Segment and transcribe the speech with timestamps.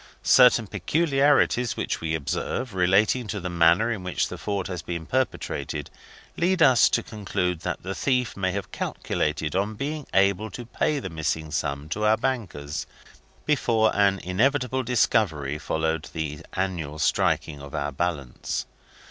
[0.23, 5.05] Certain peculiarities which we observe, relating to the manner in which the fraud has been
[5.05, 5.91] perpetrated,
[6.37, 10.97] lead us to conclude that the thief may have calculated on being able to pay
[10.97, 12.87] the missing sum to our bankers,
[13.45, 18.65] before an inevitable discovery followed the annual striking of our balance.